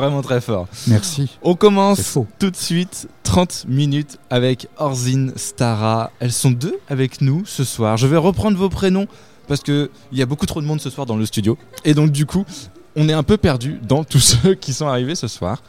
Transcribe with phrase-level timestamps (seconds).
[0.00, 0.66] Vraiment très fort.
[0.86, 1.36] Merci.
[1.42, 6.10] On commence tout de suite 30 minutes avec Orzin, Stara.
[6.20, 7.96] Elles sont deux avec nous ce soir.
[7.96, 9.06] Je vais reprendre vos prénoms
[9.46, 11.92] parce que il y a beaucoup trop de monde ce soir dans le studio et
[11.94, 12.44] donc du coup,
[12.96, 15.62] on est un peu perdu dans tous ceux qui sont arrivés ce soir.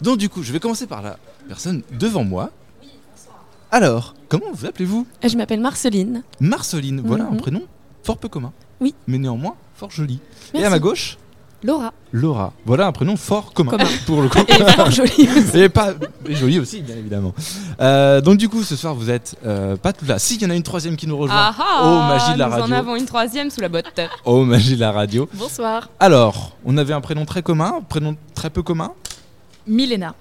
[0.00, 1.16] Donc du coup, je vais commencer par la
[1.48, 2.50] personne devant moi.
[3.70, 5.06] Alors, comment vous appelez-vous?
[5.26, 6.22] Je m'appelle Marceline.
[6.40, 7.00] Marceline.
[7.04, 7.36] Voilà un Mhm.
[7.38, 7.62] prénom
[8.02, 8.52] fort peu commun.
[8.80, 8.94] Oui.
[9.06, 10.20] Mais néanmoins fort joli.
[10.54, 11.16] Et à ma gauche,
[11.64, 11.92] Laura.
[12.12, 12.52] Laura.
[12.66, 13.84] Voilà un prénom fort commun, Commun.
[14.06, 14.38] pour le coup.
[14.48, 15.58] Et fort jolie aussi.
[15.58, 15.92] Et pas
[16.26, 17.32] et joli aussi, bien évidemment.
[17.80, 20.18] Euh, donc du coup, ce soir, vous êtes euh, pas tout là.
[20.18, 21.36] Si, il y en a une troisième qui nous rejoint.
[21.38, 22.66] Ah ah Oh, magie de la Nous radio.
[22.66, 24.00] en avons une troisième sous la botte.
[24.24, 25.28] Oh, magie de la radio.
[25.34, 25.88] Bonsoir.
[26.00, 28.92] Alors, on avait un prénom très commun, un prénom très peu commun.
[29.66, 30.14] Milena.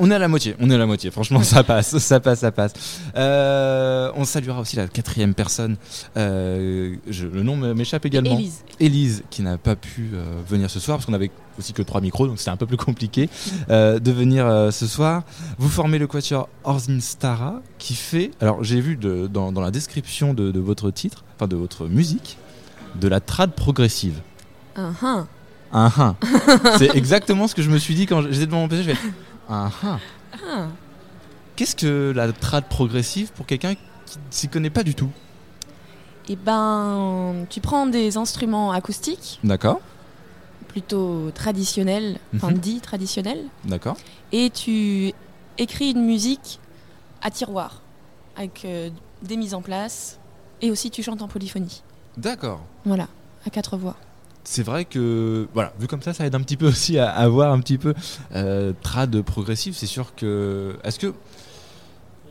[0.00, 1.10] On est à la moitié, on est à la moitié.
[1.12, 2.72] Franchement, ça passe, ça passe, ça passe.
[3.16, 5.76] Euh, on saluera aussi la quatrième personne.
[6.16, 8.34] Euh, je- le nom m'échappe également.
[8.34, 8.64] Élise.
[8.80, 12.00] Élise, qui n'a pas pu euh, venir ce soir, parce qu'on avait aussi que trois
[12.00, 13.28] micros, donc c'était un peu plus compliqué
[13.68, 15.22] de venir ce soir.
[15.58, 19.70] Vous formez le quatuor Orzin Stara, qui fait, alors j'ai vu de- dans, dans la
[19.70, 22.36] description de, de votre titre, enfin de votre musique,
[23.00, 24.20] de la trad progressive.
[24.74, 25.28] Un un.
[25.72, 26.16] Un un.
[26.78, 29.08] C'est exactement ce que je me suis dit quand j'étais devant mon PC, je fais
[29.48, 29.70] Ah.
[31.56, 35.10] Qu'est-ce que la trad progressive pour quelqu'un qui s'y connaît pas du tout
[36.28, 39.80] Et ben, tu prends des instruments acoustiques, D'accord,
[40.68, 42.58] plutôt traditionnels, enfin Mhm.
[42.58, 43.96] dits traditionnels, d'accord.
[44.32, 45.12] et tu
[45.58, 46.58] écris une musique
[47.22, 47.80] à tiroir,
[48.36, 48.90] avec euh,
[49.22, 50.18] des mises en place,
[50.60, 51.82] et aussi tu chantes en polyphonie.
[52.16, 52.60] D'accord.
[52.84, 53.06] Voilà,
[53.46, 53.96] à quatre voix.
[54.44, 57.26] C'est vrai que, voilà, vu comme ça, ça aide un petit peu aussi à, à
[57.28, 57.94] voir un petit peu
[58.34, 59.74] euh, trad progressif.
[59.76, 60.76] C'est sûr que.
[60.84, 61.14] Est-ce que.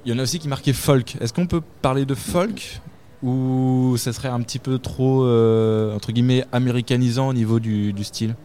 [0.06, 1.16] Il y en a aussi qui marquaient folk.
[1.22, 2.82] Est-ce qu'on peut parler de folk
[3.24, 8.04] Ou ça serait un petit peu trop, euh, entre guillemets, américanisant au niveau du, du
[8.04, 8.36] style?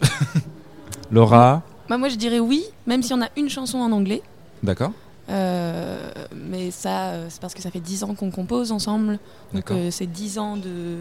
[1.10, 1.62] Laura?
[1.88, 4.22] Bah, moi je dirais oui, même si on a une chanson en anglais.
[4.62, 4.92] D'accord
[5.28, 9.18] Euh, mais ça, euh, c'est parce que ça fait 10 ans qu'on compose ensemble.
[9.54, 10.98] Donc c'est 10 ans de,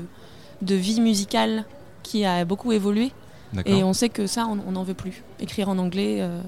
[0.61, 1.65] de vie musicale
[2.03, 3.11] qui a beaucoup évolué.
[3.65, 5.23] Et on sait que ça, on n'en veut plus.
[5.39, 6.41] Écrire en anglais, euh,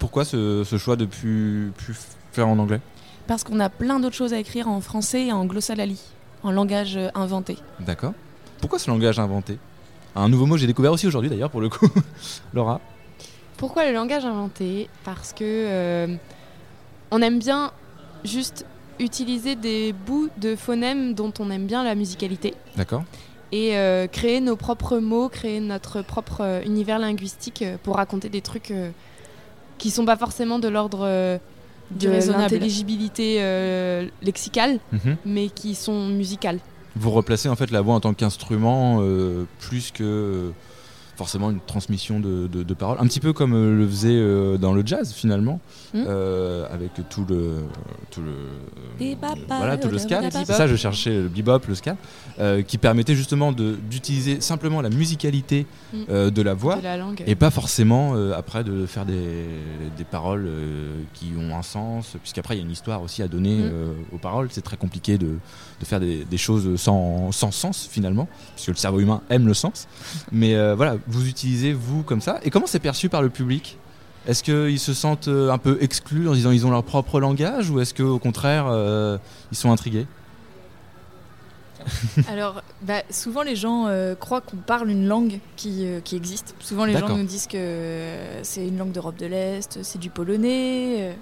[0.00, 1.96] Pourquoi ce, ce choix de plus, plus
[2.32, 2.80] faire en anglais?
[3.28, 6.00] parce qu'on a plein d'autres choses à écrire en français et en glossalali,
[6.42, 7.56] en langage euh, inventé.
[7.80, 8.12] D'accord.
[8.60, 9.58] Pourquoi ce langage inventé?
[10.16, 11.86] Un nouveau mot que j'ai découvert aussi aujourd'hui d'ailleurs pour le coup.
[12.52, 12.80] Laura?
[13.56, 14.88] Pourquoi le langage inventé?
[15.04, 16.16] Parce que euh,
[17.12, 17.70] on aime bien
[18.24, 18.66] juste
[18.98, 23.04] utiliser des bouts de phonèmes dont on aime bien la musicalité D'accord
[23.52, 28.28] et euh, créer nos propres mots, créer notre propre euh, univers linguistique euh, pour raconter
[28.28, 28.90] des trucs euh,
[29.78, 31.38] qui sont pas forcément de l'ordre euh,
[31.90, 32.42] Du de raisonnable.
[32.44, 35.16] l'intelligibilité euh, lexicale, Mhm.
[35.26, 36.58] mais qui sont musicales.
[36.96, 40.50] Vous replacez en fait la voix en tant qu'instrument euh, plus que euh,
[41.16, 42.96] forcément une transmission de, de, de paroles.
[43.00, 45.60] Un petit peu comme euh, le faisait euh, dans le jazz finalement,
[45.94, 46.04] Hmm.
[46.06, 47.56] euh, avec tout le,
[48.10, 48.32] tout le,
[48.98, 50.20] Bebop, le- voilà, tout le ska.
[50.22, 50.38] bebop.
[50.46, 51.96] C'est ça, je cherchais le bebop, le ska,
[52.38, 56.30] euh, qui permettait justement de- d'utiliser simplement la musicalité Hmm.
[56.30, 56.76] De la voix.
[56.76, 57.22] de la langue.
[57.26, 59.44] Et pas forcément euh, après de faire des,
[59.98, 63.28] des paroles euh, qui ont un sens, puisqu'après il y a une histoire aussi à
[63.28, 63.70] donner Mm.
[63.70, 64.48] euh, aux paroles.
[64.50, 65.26] C'est très compliqué de,
[65.80, 69.52] de faire des, des choses sans, sans sens finalement, puisque le cerveau humain aime le
[69.54, 69.86] sens.
[70.32, 72.40] Mais euh, voilà, vous utilisez vous comme ça.
[72.42, 73.78] Et comment c'est perçu par le public?
[74.26, 77.70] Est-ce qu'ils se sentent euh, un peu exclus en disant ils ont leur propre langage
[77.70, 79.18] ou est-ce qu'au contraire euh,
[79.50, 80.06] ils sont intrigués?
[82.28, 86.54] Alors, bah, souvent les gens euh, croient qu'on parle une langue qui, euh, qui existe.
[86.60, 91.16] Souvent les gens nous disent que c'est une langue d'Europe de l'Est, c'est du polonais.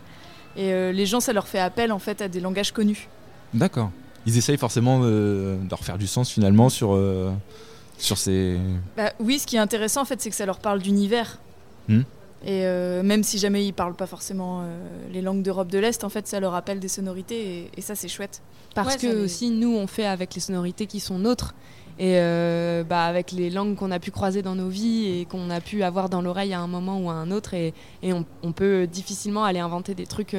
[0.57, 3.09] et les gens, ça leur fait appel en fait à des langages connus.
[3.55, 3.91] D'accord.
[4.27, 6.95] Ils essayent forcément de refaire du sens finalement sur,
[8.01, 8.57] sur ces.
[8.97, 11.39] Bah, oui, ce qui est intéressant en fait, c'est que ça leur parle d'univers.
[11.89, 12.01] Hmm.
[12.43, 14.79] Et euh, même si jamais ils parlent pas forcément euh,
[15.13, 17.95] les langues d'Europe de l'Est, en fait, ça leur rappelle des sonorités et, et ça,
[17.95, 18.41] c'est chouette.
[18.75, 21.55] Parce Ouais, que les- aussi nous on fait avec les sonorités qui sont nôtres
[21.99, 25.51] et euh, bah, avec les langues qu'on a pu croiser dans nos vies et qu'on
[25.51, 28.25] a pu avoir dans l'oreille à un moment ou à un autre et, et on,
[28.43, 30.35] on peut difficilement aller inventer des trucs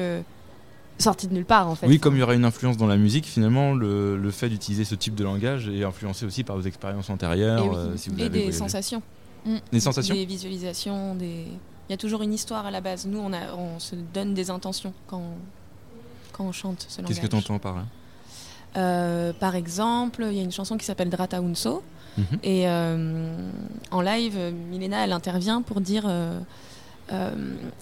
[0.98, 1.86] sortis de nulle part en fait.
[1.86, 4.84] Oui, comme il y aura une influence dans la musique, finalement, le, le fait d'utiliser
[4.84, 7.64] ce type de langage est influencé aussi par vos expériences antérieures.
[7.64, 7.74] Et oui.
[7.76, 8.58] euh, si vous et avez des voyagé.
[8.58, 9.02] sensations.
[9.72, 11.46] Des sensations Des visualisations, des...
[11.88, 13.06] Il y a toujours une histoire à la base.
[13.06, 15.34] Nous, on, a, on se donne des intentions quand on,
[16.32, 17.16] quand on chante ce langage.
[17.16, 17.84] Qu'est-ce que tu entends par là?
[18.76, 21.82] Euh, Par exemple, il y a une chanson qui s'appelle Drata Unso.
[22.16, 22.24] Mhm.
[22.44, 23.50] Et euh,
[23.90, 24.38] en live,
[24.70, 26.04] Milena, elle intervient pour dire...
[26.06, 26.38] euh,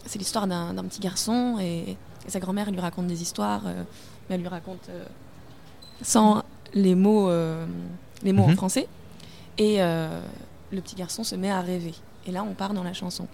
[0.06, 1.96] c'est l'histoire d'un d'un petit garçon et,
[2.26, 3.82] et sa grand-mère lui raconte des histoires, euh,
[4.28, 5.04] mais elle lui raconte euh,
[6.02, 6.42] sans
[6.74, 7.66] les mots, euh,
[8.22, 8.52] les mots Mhm.
[8.52, 8.88] en français.
[9.58, 10.20] Et euh,
[10.72, 11.94] le petit garçon se met à rêver.
[12.26, 13.26] Et là, on part dans la chanson.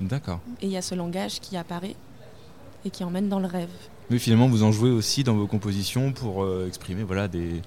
[0.00, 0.40] D'accord.
[0.60, 1.94] Et il y a ce langage qui apparaît
[2.84, 3.70] et qui emmène dans le rêve.
[4.10, 7.62] Mais finalement, vous en jouez aussi dans vos compositions pour euh, exprimer voilà, des,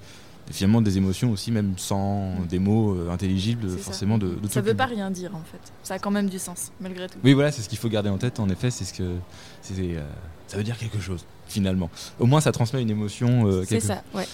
[0.50, 3.76] finalement des émotions aussi, même sans des mots euh, intelligibles ça.
[3.78, 5.60] forcément de, de tout Ça le veut pas rien dire en fait.
[5.82, 7.18] Ça a quand même du sens, malgré tout.
[7.24, 8.40] Oui, voilà, c'est ce qu'il faut garder en tête.
[8.40, 10.00] En effet, c'est ce que euh,
[10.48, 11.90] ça veut dire quelque chose finalement.
[12.18, 13.46] Au moins, ça transmet une émotion.
[13.46, 14.26] euh, C'est ça, ouais.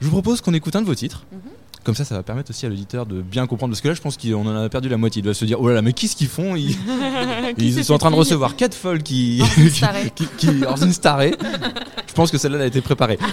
[0.00, 1.24] Je vous propose qu'on écoute un de vos titres.
[1.32, 1.38] Mhm.
[1.84, 3.70] Comme ça, ça va permettre aussi à l'auditeur de bien comprendre.
[3.72, 5.20] Parce que là, je pense qu'on en a perdu la moitié.
[5.20, 6.56] Il doit se dire, oh là là, mais qu'est-ce qu'ils font?
[6.56, 6.74] Ils,
[7.56, 9.40] Qui sont en train de recevoir quatre folles qui,
[10.16, 11.32] qui, qui, Staré.
[12.08, 13.18] Je pense que celle-là elle a été préparée.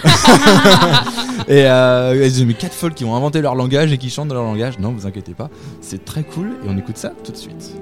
[1.48, 4.44] et euh, mais quatre folles qui ont inventé leur langage et qui chantent dans leur
[4.44, 4.78] langage.
[4.78, 5.50] Non, vous inquiétez pas,
[5.80, 7.74] c'est très cool et on écoute ça tout de suite.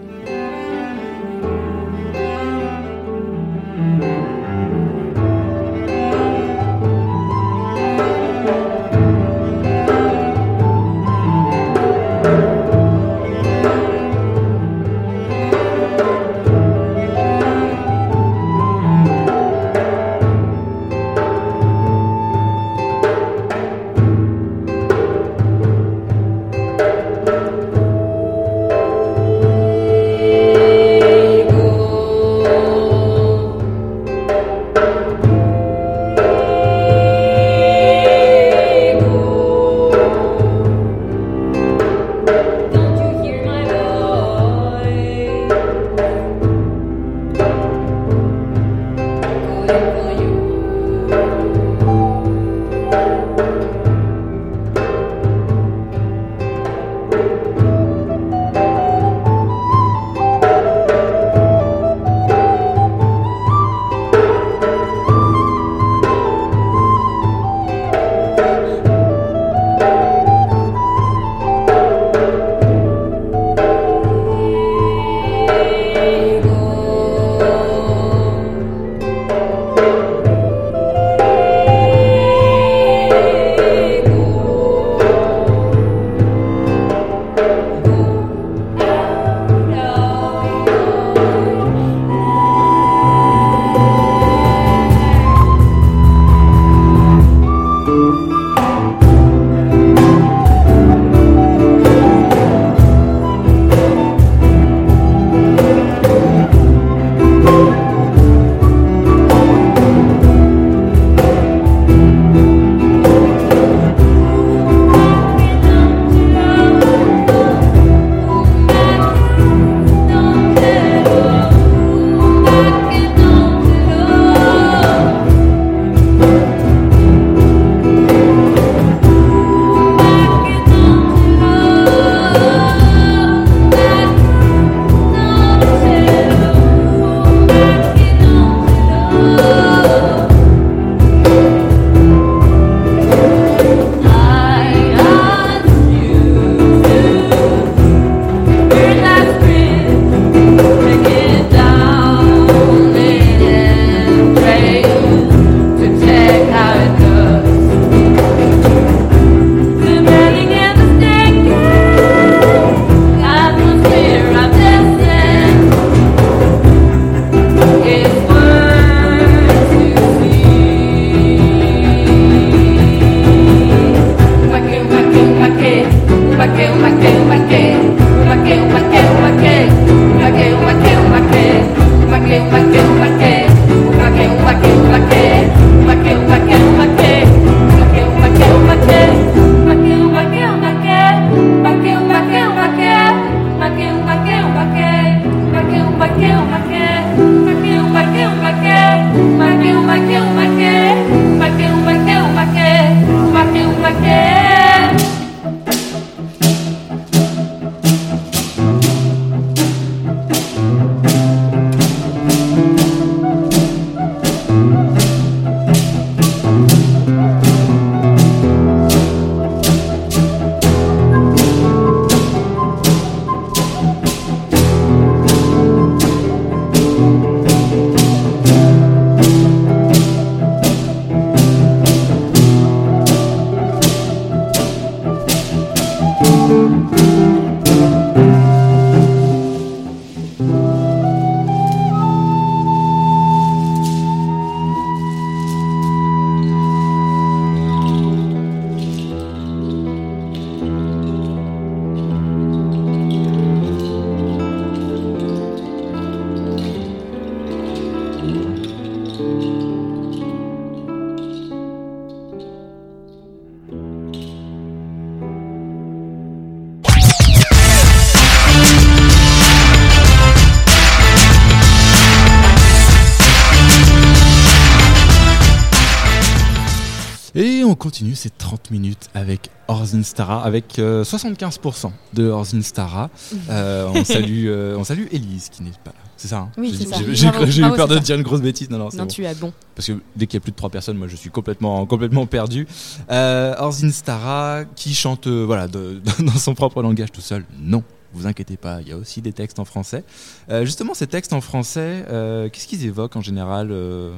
[277.73, 283.09] On continue ces 30 minutes avec Orzin Stara, avec euh, 75% de Orzin Stara.
[283.49, 285.97] Euh, on, salue, euh, on salue Elise qui n'est pas là.
[286.19, 286.97] C'est ça hein Oui, J'ai- c'est ça.
[286.99, 288.05] J'ai j'ai- Bravo, j'ai eu bravo, peur de c'est ça.
[288.07, 288.69] dire une grosse bêtise.
[288.71, 289.09] Non, non, c'est Non, bon.
[289.11, 289.53] tu as bon.
[289.75, 292.27] Parce que dès qu'il y a plus de 3 personnes, moi je suis complètement, complètement
[292.27, 292.67] perdu.
[293.11, 297.45] Euh, Orzin Stara qui chante euh, voilà, de- dans son propre langage tout seul.
[297.59, 300.05] Non, vous inquiétez pas, il y a aussi des textes en français.
[300.51, 304.13] Euh, justement, ces textes en français, euh, qu'est-ce qu'ils évoquent en général euh,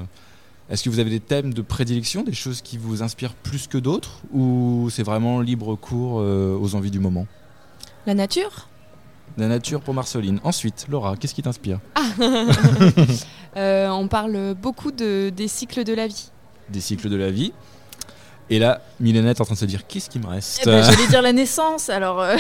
[0.71, 3.77] Est-ce que vous avez des thèmes de prédilection, des choses qui vous inspirent plus que
[3.79, 7.27] d'autres Ou c'est vraiment libre cours euh, aux envies du moment?
[8.07, 8.69] La nature?
[9.37, 10.41] La nature pour Marceline.
[10.45, 11.81] Ensuite, Laura, qu'est-ce qui t'inspire?
[13.57, 16.31] Euh, on parle beaucoup de, des cycles de la vie.
[16.71, 17.53] Des cycles de la vie.
[18.51, 20.59] Et là, Milena est en train de se dire qu'est-ce qui me reste?
[20.63, 22.21] Eh ben, J'allais dire la naissance, alors.
[22.21, 22.37] euh,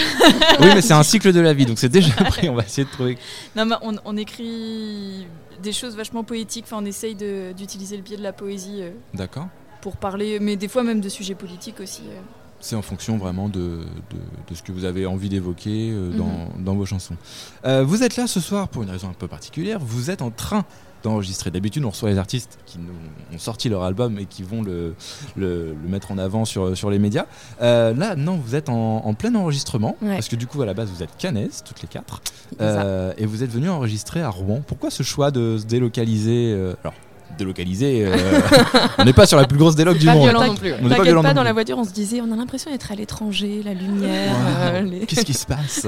[0.60, 2.48] Oui, mais c'est un cycle de la vie, donc c'est déjà pris.
[2.48, 3.16] On va essayer de trouver.
[3.54, 5.28] Non, mais on, on écrit
[5.62, 6.64] des choses vachement poétiques.
[6.66, 9.48] Enfin, on essaye de- d'utiliser le biais de la poésie euh, D'accord.
[9.80, 12.02] pour parler, mais des fois même de sujets politiques aussi.
[12.08, 12.20] euh.
[12.60, 14.16] C'est en fonction vraiment de, de,
[14.48, 16.16] de ce que vous avez envie d'évoquer euh, Mhm.
[16.16, 17.16] dans, dans vos chansons.
[17.64, 19.78] Vous êtes là ce soir pour une raison un peu particulière.
[19.80, 20.64] Vous êtes en train
[21.04, 21.50] d'enregistrer.
[21.50, 22.92] D'habitude, on reçoit les artistes qui nous
[23.34, 24.94] ont sorti leur album et qui vont le,
[25.36, 27.26] le, le mettre en avant sur, sur les médias.
[27.62, 29.96] Euh, là, non, vous êtes en, en plein enregistrement.
[30.02, 30.14] Ouais.
[30.14, 32.20] Parce que du coup, à la base, vous êtes canaises, toutes les quatre.
[32.60, 34.62] Euh, et vous êtes venu enregistrer à Rouen.
[34.66, 36.94] Pourquoi ce choix de se délocaliser euh, Alors,
[37.38, 38.16] délocaliser, euh,
[38.98, 40.30] on n'est pas sur la plus grosse déloc du Pas monde.
[40.32, 40.70] non plus.
[40.72, 40.78] ouais.
[40.82, 41.46] On n'est pas violent pas, non dans plus.
[41.46, 44.56] la voiture, on se disait, on a l'impression d'être à l'étranger, la lumière, Wow.
[44.60, 45.86] euh, les- Qu'est-ce qui se passe?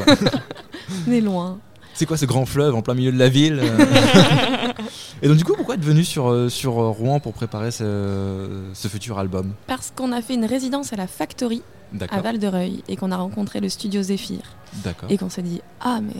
[1.09, 1.59] On est loin.
[1.95, 3.61] C'est quoi ce grand fleuve en plein milieu de la ville?
[5.23, 8.63] Et donc du coup, pourquoi être venu sur, euh, sur euh, Rouen pour préparer ce,
[8.75, 9.53] ce futur album?
[9.67, 11.63] Parce qu'on a fait une résidence à la Factory
[11.95, 12.21] à D'accord.
[12.23, 14.41] Val de Reuil et qu'on a rencontré le studio Zéphyr
[14.85, 15.11] D'accord.
[15.11, 16.13] et qu'on s'est dit, ah, mais,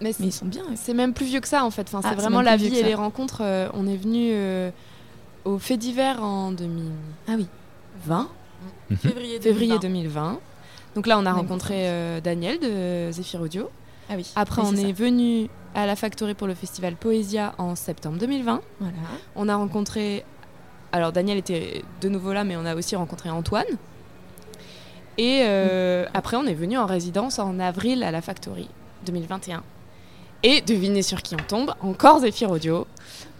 [0.00, 0.62] Mais mais ils sont bien.
[0.76, 1.82] C'est même plus vieux que ça en fait.
[1.88, 3.42] Enfin, Ah, c'est vraiment la vie et les rencontres.
[3.42, 4.70] euh, on est venu euh,
[5.44, 6.90] au fait d'hiver en 2020,
[7.28, 7.46] Ah oui.
[8.96, 9.42] Février 2020.
[9.42, 10.38] février 2020.
[10.94, 13.68] Donc là, on a rencontré euh, Daniel de Zephyr Audio.
[14.08, 14.26] Ah oui.
[14.36, 18.60] Après, Oui, on est venu à la Factory pour le festival Poésia en septembre 2020.
[18.80, 18.94] Voilà.
[19.36, 20.24] On a rencontré.
[20.92, 23.66] Alors, Daniel était de nouveau là, mais on a aussi rencontré Antoine.
[25.18, 28.68] Et euh, après, on est venu en résidence en avril à la Factory
[29.06, 29.62] 2021.
[30.42, 32.86] Et devinez sur qui on tombe Encore Zephyr Audio.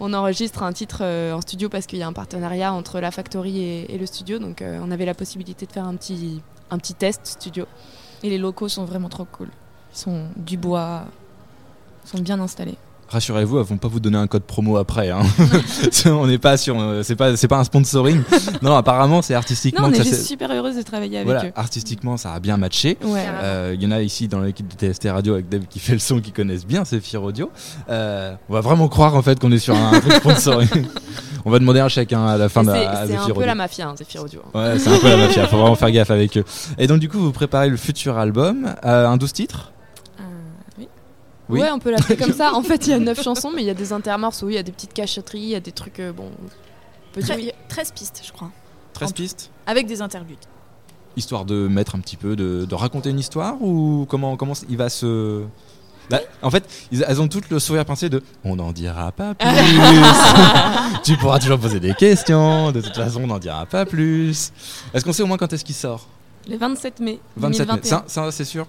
[0.00, 3.10] On enregistre un titre euh, en studio parce qu'il y a un partenariat entre la
[3.10, 4.38] Factory et, et le studio.
[4.38, 7.66] Donc, euh, on avait la possibilité de faire un petit, un petit test studio.
[8.22, 9.48] Et les locaux sont vraiment trop cool.
[9.92, 11.04] Ils sont du bois,
[12.04, 12.76] sont bien installés.
[13.06, 15.10] Rassurez-vous, elles vont pas vous donner un code promo après.
[15.10, 15.20] hein.
[16.06, 18.22] on n'est pas sur, euh, c'est pas, c'est pas un sponsoring.
[18.62, 19.82] Non, apparemment c'est artistiquement.
[19.82, 21.52] Non, on est ça juste s'est- super heureuse de travailler avec voilà, eux.
[21.54, 22.96] artistiquement ça a bien matché.
[23.04, 23.22] Ouais.
[23.22, 23.38] Carrément.
[23.42, 25.92] Euh, Il y en a ici dans l'équipe de TST Radio avec Dave qui fait
[25.92, 27.50] le son, qui connaissent bien ces Fir Audio.
[27.90, 30.86] Euh, on va vraiment croire en fait qu'on est sur un truc sponsoring.
[31.44, 33.54] on va demander un chèque hein, à la fin de à c'est un peu la
[33.54, 34.40] mafia, hein, Zephyr Audio.
[34.54, 36.44] Ouais, c'est un peu la mafia, faut vraiment faire gaffe avec eux.
[36.78, 39.72] Et donc du coup, vous préparez le futur album, un 12 titres.
[41.48, 41.60] Oui.
[41.60, 42.52] Ouais, on peut l'appeler comme ça.
[42.54, 44.58] En fait, il y a neuf chansons, mais il y a des intermorceaux, il y
[44.58, 46.00] a des petites cachotteries, il y a des trucs.
[46.00, 46.30] euh, bon.
[46.40, 48.50] on peut dire- Tre- 13 pistes, je crois.
[48.94, 50.38] 13 En- pistes Avec des interludes.
[51.16, 54.76] Histoire de mettre un petit peu, de, de raconter une histoire ou comment, comment il
[54.76, 55.42] va se...
[56.10, 59.34] Bah, en fait, ils- elles ont toutes le sourire pincé de on n'en dira pas
[59.38, 59.48] plus.
[61.02, 62.72] tu pourras toujours poser des questions.
[62.72, 64.50] De toute façon, on n'en dira pas plus.
[64.92, 66.06] Est-ce qu'on sait au moins quand est-ce qu'il sort?
[66.48, 67.74] Le 27 mai 27 mai.
[67.74, 67.88] 2021.
[67.88, 68.66] Ça, ça, c'est sûr?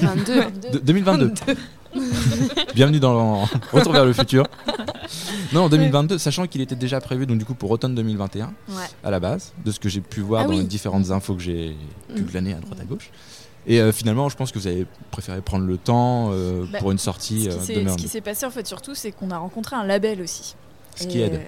[0.00, 0.70] 22.
[0.72, 1.32] De- 2022.
[2.74, 3.40] Bienvenue dans
[3.72, 4.46] Retour vers le futur.
[5.52, 8.74] Non, en 2022, sachant qu'il était déjà prévu donc du coup pour automne 2021 Ouais.
[9.04, 10.58] à la base, de ce que j'ai pu voir Ah dans oui.
[10.58, 11.76] les différentes infos que j'ai
[12.14, 12.26] pu Mm.
[12.26, 13.10] glaner à droite à gauche.
[13.66, 16.92] Et euh, finalement, je pense que vous avez préféré prendre le temps euh, Bah, pour
[16.92, 19.10] une sortie Ce euh, qui de s'est- ce qui s'est passé en fait surtout, c'est
[19.12, 20.54] qu'on a rencontré un label aussi.
[20.94, 21.42] Ce qui aide.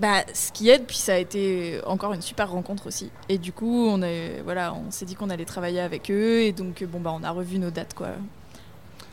[0.00, 3.10] bah, ce qui aide, puis ça a été encore une super rencontre aussi.
[3.28, 4.00] Et du coup, on,
[4.42, 7.30] voilà, on s'est dit qu'on allait travailler avec eux, et donc bon, bah, on a
[7.30, 7.92] revu nos dates.
[7.92, 8.08] Quoi.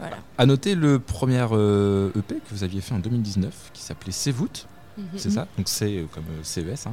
[0.04, 0.18] Voilà.
[0.38, 4.32] À noter le premier euh, EP que vous aviez fait en 2019 qui s'appelait C'est
[4.32, 5.06] voûte, Mhm.
[5.18, 6.92] c'est ça Donc c'est euh, comme euh, CES, hein,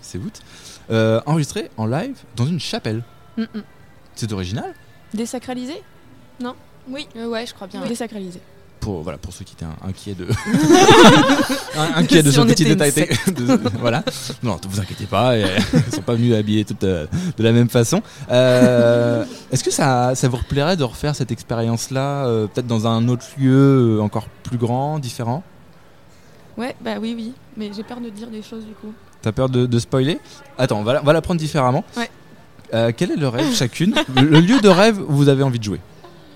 [0.00, 0.40] C'est voûte.
[0.90, 3.04] Enregistré en live dans une chapelle.
[3.36, 3.62] Mm, mm.
[4.16, 4.74] C'est original?
[5.14, 5.82] Désacralisé?
[6.88, 7.08] Oui.
[7.16, 7.84] Euh, ouais, je crois bien.
[7.86, 8.40] Désacralisé.
[8.80, 10.26] Pour voilà pour ceux qui étaient inquiets de
[11.78, 12.92] Un- inquiets de Si ce petit détail
[13.26, 14.02] de- voilà.
[14.42, 15.46] Non ne vous inquiétez pas ils
[15.94, 17.06] sont pas venus habillés toutes euh,
[17.36, 18.02] de la même façon.
[18.30, 23.08] Euh, est-ce que ça ça vous plairait de refaire cette expérience là peut-être dans un
[23.08, 25.42] autre lieu euh, encore plus grand différent?
[26.56, 27.34] Ouais, bah oui, oui.
[27.58, 28.92] Mais j'ai peur de dire des choses du coup.
[29.20, 30.18] t'as peur de, de spoiler?
[30.58, 31.84] Attends on va la, on va la prendre différemment.
[31.96, 32.08] Ouais.
[32.74, 33.94] Euh, quel est le rêve chacune?
[34.16, 35.80] Le lieu de rêve où vous avez envie de jouer?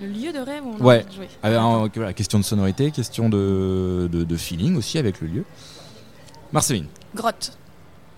[0.01, 0.95] Le lieu de rêve où on Ouais.
[0.95, 1.27] a envie de jouer.
[1.43, 5.45] Alors, voilà, question de sonorité question de, de, de feeling aussi avec le lieu
[6.51, 7.57] Marceline Grotte.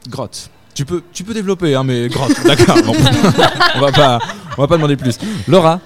[0.09, 0.49] Grotte.
[0.73, 2.77] Tu peux, tu peux développer, hein, mais grotte, d'accord.
[2.83, 2.93] bon.
[3.75, 4.19] on va pas,
[4.57, 5.17] on va pas demander plus.
[5.47, 5.79] Laura,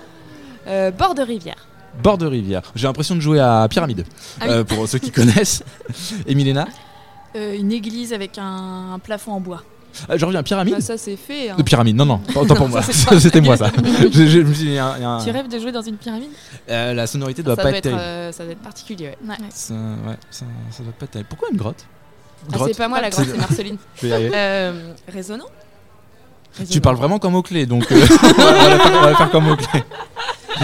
[0.67, 1.67] Euh, bord de rivière.
[2.03, 2.71] bord de rivière.
[2.75, 4.05] J'ai l'impression de jouer à Pyramide,
[4.39, 4.49] Ah oui.
[4.51, 5.63] euh, pour ceux qui connaissent.
[6.27, 6.67] Et Milena,
[7.35, 9.63] Euh, une église avec un, un plafond en bois.
[10.09, 10.75] Ah, je reviens Pyramide.
[10.75, 11.49] Bah, ça c'est fait.
[11.49, 11.55] hein.
[11.57, 12.81] De pyramide, non, non, autant pour moi.
[13.19, 13.71] C'était moi ça.
[14.01, 15.29] je, je- je me suis dit, il y a un- il y a un- Tu
[15.31, 16.29] rêves de jouer dans une pyramide?
[16.69, 19.07] Euh, la sonorité doit ça, pas doit être euh, ça doit être particulier.
[19.27, 19.35] ouais.
[19.53, 21.27] Ça, ouais, ça, ça doit pas être.
[21.27, 21.85] Pourquoi une grotte?
[22.53, 23.77] Ah, c'est pas moi la grotte, C'est- Marceline.
[23.95, 24.31] Je vais y arriver.
[24.35, 25.45] Euh, Résonnant
[26.69, 29.09] Tu parles vraiment comme mot-clé, donc euh, on, va, on va la faire, on va
[29.11, 29.83] la faire comme mot-clé.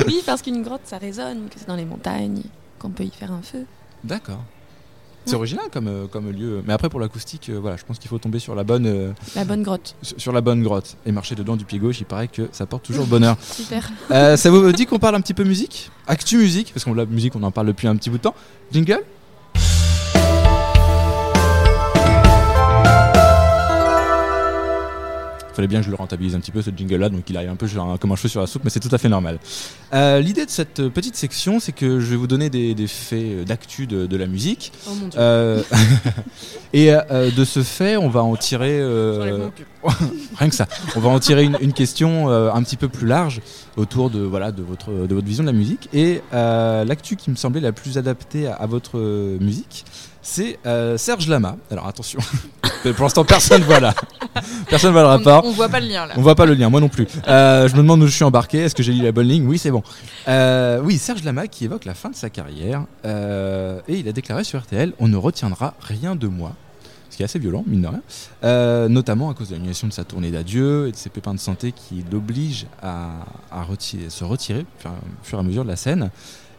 [0.08, 2.42] Oui, parce qu'une grotte, ça résonne, que c'est dans les montagnes,
[2.80, 3.66] qu'on peut y faire un feu.
[4.04, 4.40] D'accord.
[5.26, 6.62] C'est original comme, euh, comme lieu.
[6.66, 9.12] Mais après, pour l'acoustique, euh, voilà, je pense qu'il faut tomber sur la, bonne, euh,
[9.36, 9.96] La bonne grotte.
[10.18, 10.98] sur la bonne grotte.
[11.06, 13.38] Et marcher dedans du pied gauche, il paraît que ça porte toujours bonheur.
[13.42, 13.90] Super.
[14.12, 15.90] Euh, ça vous dit qu'on parle un petit peu musique?
[16.08, 18.36] Actu musique, parce qu'on la musique, on en parle depuis un petit bout de temps.
[18.72, 19.02] Jingle?
[25.54, 27.50] Fallait bien que je le rentabilise un petit peu ce jingle là, donc il arrive
[27.50, 27.68] un peu
[28.00, 29.40] comme un cheveu sur la soupe, mais c'est tout à fait normal.
[29.94, 33.46] Euh, L'idée de cette petite section, c'est que je vais vous donner des, des faits
[33.46, 34.72] d'actu de, de la musique.
[34.88, 35.20] Oh mon dieu.
[35.20, 35.62] Euh,
[36.74, 38.82] et euh, de ce fait, on va en tirer.
[40.38, 40.68] rien que ça.
[40.96, 43.42] On va en tirer une, une question un petit peu plus large
[43.78, 45.90] autour de, voilà, de, votre, de votre vision de la musique.
[45.94, 48.98] Et l'actu qui me semblait la plus adaptée à, à votre
[49.40, 49.86] musique,
[50.24, 51.58] c'est euh, Serge Lama.
[51.70, 52.20] Alors attention,
[52.96, 53.94] pour l'instant personne ne voit là.
[54.70, 55.44] Personne ne voit le rapport.
[55.46, 56.14] On, on voit pas le lien là.
[56.18, 57.08] On voit pas le lien, moi non plus.
[57.28, 58.60] Euh, je me demande où je suis embarqué.
[58.60, 59.46] Est-ce que j'ai lu la bonne ligne?
[59.46, 59.84] Oui, c'est bon.
[60.28, 62.86] Euh, oui, Serge Lama qui évoque la fin de sa carrière.
[63.06, 66.54] et il a déclaré sur RTL On ne retiendra rien de moi.
[67.10, 68.88] Ce qui est assez violent, mine de rien.
[68.90, 71.72] Notamment à cause de l'annulation de sa tournée d'adieu et de ses pépins de santé
[71.72, 73.10] qui l'obligent à,
[73.52, 76.10] à retirer- se retirer au fur, au fur et à mesure de la scène.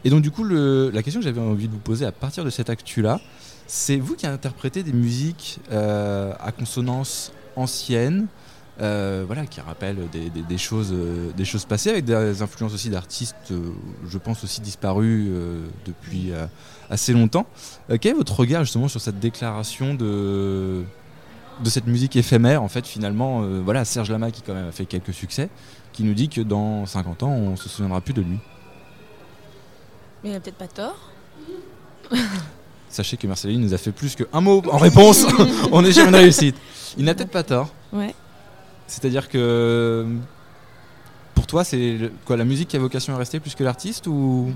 [0.05, 2.45] Et donc, du coup, le- la question que j'avais envie de vous poser à partir
[2.45, 3.19] de cette actu-là,
[3.67, 8.27] c'est vous qui interprétez des musiques euh, à consonance ancienne,
[8.81, 12.73] euh, voilà, qui rappellent des, des- des choses, euh, des choses passées, avec des influences
[12.73, 13.53] aussi d'artistes,
[14.07, 15.29] je pense aussi disparus
[15.85, 16.31] depuis
[16.89, 17.45] assez longtemps.
[18.01, 20.83] Quel est votre regard justement sur cette déclaration de,
[21.63, 24.85] de cette musique éphémère, en fait, finalement, voilà, Serge Lama qui quand même a fait
[24.85, 25.49] quelques succès,
[25.93, 28.37] qui nous dit que dans 50 ans, on se souviendra plus de lui?
[30.23, 31.11] Mais il a peut-être pas tort.
[32.95, 35.25] Sachez que Marceline nous a fait plus qu'un mot en réponse.
[35.73, 36.55] on est sur une réussite.
[36.97, 37.67] Il n'a peut-être pas tort.
[37.91, 38.15] Ouais.
[38.87, 40.05] C'est-à-dire que
[41.33, 44.49] pour toi, c'est quoi la musique qui a vocation à rester plus que l'artiste ou?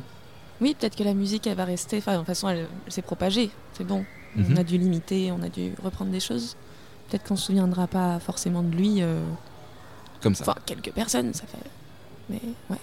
[0.61, 1.97] Oui, peut-être que la musique, elle va rester.
[1.97, 3.49] Enfin, de toute façon, elle, elle s'est propagée.
[3.73, 4.05] C'est bon.
[4.37, 4.53] Mhm.
[4.53, 6.55] On a dû limiter, on a dû reprendre des choses.
[7.09, 9.01] Peut-être qu'on se souviendra pas forcément de lui.
[9.01, 9.21] euh,
[10.21, 11.57] comme ça Enfin, quelques personnes, ça fait.
[12.29, 12.77] Mais ouais.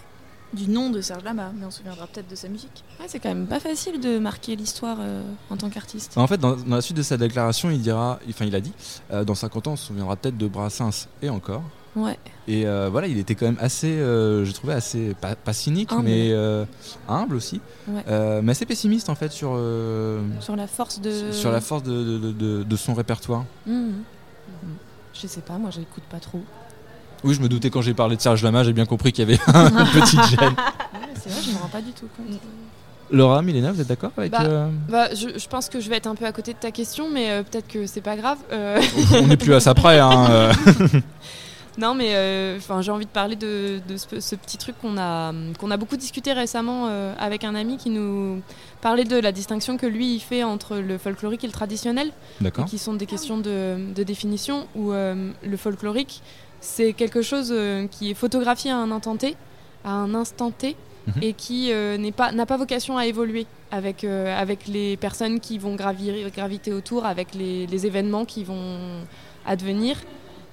[0.54, 2.85] Du nom de Serge Lama, mais on se souviendra peut-être de sa musique.
[3.00, 6.16] Ouais, c'est quand même pas facile de marquer l'histoire euh, en tant qu'artiste.
[6.16, 8.72] En fait, dans, dans la suite de sa déclaration, il dira, enfin, il a dit,
[9.11, 11.62] euh, dans 50 ans, on se souviendra peut-être de Brassens et encore.
[11.96, 12.18] Ouais.
[12.46, 15.92] Et euh, voilà, il était quand même assez, euh, j'ai trouvé assez pas, pas cynique,
[15.92, 16.04] Humble.
[16.04, 16.64] mais euh,
[17.09, 18.04] humble aussi, Ouais.
[18.09, 21.32] Euh, mais assez pessimiste en fait sur euh, Sur la force de.
[21.32, 23.44] sur la force de, de- de- de- de son répertoire.
[23.66, 23.94] Mhm.
[25.14, 26.42] Je sais pas, moi j'écoute pas trop.
[27.26, 29.32] Oui, je me doutais quand j'ai parlé de Serge Lama, j'ai bien compris qu'il y
[29.32, 30.50] avait une petite gêne.
[30.50, 32.38] Ouais, c'est vrai, je me rends pas du tout compte.
[33.10, 35.96] Laura, Milena, vous êtes d'accord avec Bah, euh, Bah, je, je pense que je vais
[35.96, 38.38] être un peu à côté de ta question, mais euh, peut-être que c'est pas grave.
[38.52, 38.80] Euh,
[39.22, 39.98] On n'est plus à ça près.
[40.00, 40.52] Hein, euh.
[41.78, 44.96] non, mais euh, enfin, j'ai envie de parler de, de ce, ce petit truc qu'on
[44.98, 48.40] a, qu'on a beaucoup discuté récemment euh, avec un ami qui nous
[48.80, 52.10] parlait de la distinction que lui il fait entre le folklorique et le traditionnel,
[52.68, 56.22] qui sont des questions de, de définition, où euh, le folklorique,
[56.61, 59.37] c'est quelque chose euh, qui est photographié à un instant T,
[59.85, 61.23] à un instant T, Mhm.
[61.23, 65.38] et qui euh, n'est pas, n'a pas vocation à évoluer avec, euh, avec les personnes
[65.38, 68.77] qui vont gravir, graviter autour, avec les, les événements qui vont
[69.47, 69.97] advenir.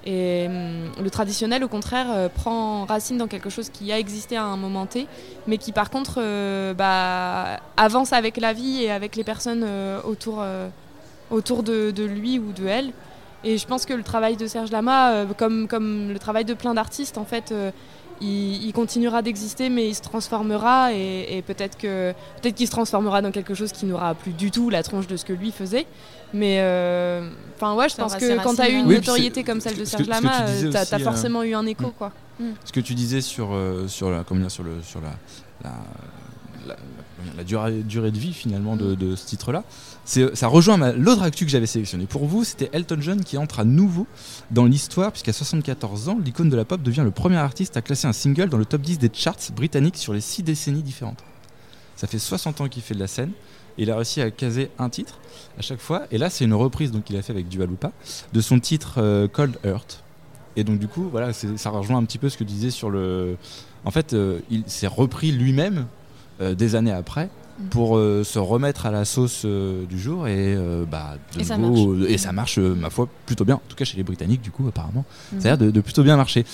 [0.06, 4.36] Et hum, le traditionnel, au contraire, euh, prend racine dans quelque chose qui a existé
[4.36, 5.08] à un moment T,
[5.48, 10.02] mais qui par contre euh, bah, avance avec la vie et avec les personnes euh,
[10.04, 10.44] autour,
[11.32, 12.92] autour de, de lui ou de elle.
[13.43, 16.53] Et je pense que le travail de Serge Lama, euh, comme, comme le travail de
[16.53, 17.71] plein d'artistes, en fait, euh,
[18.21, 22.71] il, il continuera d'exister, mais il se transformera et, et peut-être que peut-être qu'il se
[22.71, 25.51] transformera dans quelque chose qui n'aura plus du tout la tronche de ce que lui
[25.51, 25.86] faisait.
[26.34, 29.60] Mais euh, enfin ouais, je pense que quand tu as eu une Oui, notoriété comme
[29.62, 32.12] celle de Serge que Lama, tu euh, forcément eu un écho, quoi.
[32.65, 35.10] Ce que tu disais sur, euh, sur, la, comment dire, sur, le, sur la,
[35.63, 35.75] la,
[36.67, 36.75] la-
[37.38, 39.63] la- durée, de vie finalement de, ce titre-là,
[40.05, 42.43] ça rejoint l'autre actu que j'avais sélectionné pour vous.
[42.43, 44.07] C'était Elton John qui entre à nouveau
[44.51, 48.07] dans l'histoire, puisqu'à 74 ans, l'icône de la pop devient le premier artiste à classer
[48.07, 51.23] un single dans le top 10 des charts britanniques sur les 6 décennies différentes.
[51.95, 53.31] Ça fait 60 ans qu'il fait de la scène.
[53.77, 55.19] Il a réussi à caser un titre
[55.57, 56.03] à chaque fois.
[56.12, 57.91] Et là, c'est une reprise qu'il a fait avec Dua Lipa
[58.31, 60.03] de son titre euh, Cold Earth.
[60.55, 62.89] Et donc du coup, voilà, ça rejoint un petit peu ce que tu disais sur
[62.91, 63.38] le.
[63.86, 65.88] En fait, euh, il s'est repris lui-même
[66.53, 67.29] des années après
[67.60, 67.65] Mm.
[67.69, 71.43] pour euh, se remettre à la sauce euh, du jour et euh, bah de Et
[71.43, 73.58] ça nouveau, euh, et ça marche euh, ma foi plutôt bien.
[73.58, 75.06] En tout cas chez les Britanniques, du coup, apparemment,
[75.38, 76.45] ça a l'air de, de plutôt bien marcher.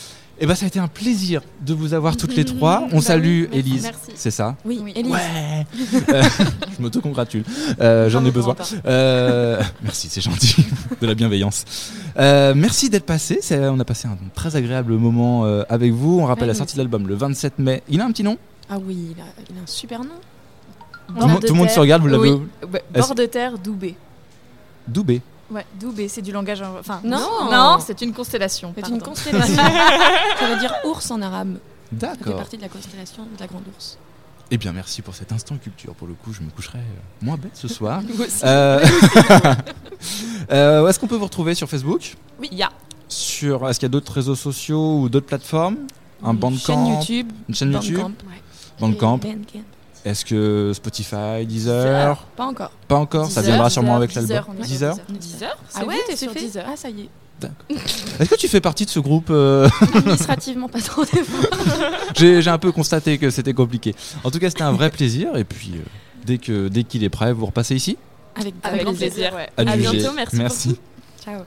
[0.41, 2.83] Et bah ça a été un plaisir de vous avoir toutes les trois.
[2.91, 4.11] On Bah salue oui, Merci.
[4.15, 4.57] c'est ça.
[4.65, 4.91] Oui, Oui.
[4.93, 5.13] Élise.
[5.13, 5.65] Ouais.
[6.13, 6.21] Euh,
[6.77, 7.43] je m'auto-congratule.
[7.79, 8.55] Euh, J'en ai besoin.
[8.85, 10.65] Euh, merci, c'est gentil.
[11.01, 11.63] De la bienveillance.
[12.17, 13.39] Euh, merci d'être passé.
[13.41, 16.19] C'est- On a passé un très agréable moment euh, avec vous.
[16.19, 17.83] On rappelle Ouais, la sortie de l'album le 27 mai.
[17.89, 18.37] Il a un petit nom?
[18.69, 20.09] Ah oui, il a, il a un super nom.
[21.07, 22.41] Tout le monde- tout le monde se regarde, vous l'avez Oui.
[22.71, 23.95] Ouais, Est-ce- Bord de terre, Doubé.
[24.87, 25.21] Doubé.
[25.51, 26.61] Ouais, Doubé, c'est du langage.
[26.61, 27.49] Enfin, Non.
[27.51, 28.71] non, c'est une constellation.
[28.75, 29.55] C'est une constellation.
[30.39, 31.57] Ça veut dire ours en arabe.
[31.99, 32.35] Ça fait D'accord.
[32.37, 33.97] partie de la constellation de la grande ours.
[34.51, 35.93] Eh bien, merci pour cet instant culture.
[35.95, 36.81] Pour le coup, je me coucherai euh,
[37.25, 38.01] moins bête ce soir.
[38.43, 38.83] Euh,
[40.51, 42.15] euh, Est-ce qu'on peut vous retrouver sur Facebook?
[42.39, 42.69] Oui, il y a
[43.07, 45.77] Sur Est-ce qu'il y a d'autres réseaux sociaux ou d'autres plateformes?
[46.23, 46.57] Un Une bandcamp?
[46.59, 47.31] chaîne YouTube.
[47.47, 47.95] Une chaîne YouTube?
[47.97, 48.09] Bandcamp.
[48.09, 48.35] Bandcamp.
[48.79, 49.19] Bandcamp.
[50.05, 52.17] Est-ce que Spotify, Deezer?
[52.37, 52.71] Pas encore.
[52.87, 54.65] Pas encore, ça Deezer, viendra sûrement avec Deezer, l'album.
[54.65, 54.95] Deezer?
[54.95, 55.05] Deezer.
[55.19, 55.57] 10 heures.
[55.75, 56.65] Ah ouais, t'es sur fait 10 heures.
[56.69, 57.09] Ah ça y est.
[58.19, 61.03] Est-ce que tu fais partie de ce groupe euh, Administrativement pas trop.
[62.15, 63.95] J'ai j'ai un peu constaté que c'était compliqué.
[64.23, 65.35] En tout cas, c'était un vrai plaisir.
[65.37, 65.79] Et puis, euh,
[66.25, 67.97] dès que dès qu'il est prêt, vous repassez ici?
[68.35, 69.33] Avec, Avec grand plaisir.
[69.33, 69.49] ouais.
[69.57, 70.79] à bientôt, merci Merci.
[71.23, 71.41] Ciao.